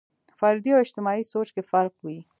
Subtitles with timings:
[0.39, 2.19] فردي او اجتماعي سوچ کې فرق وي.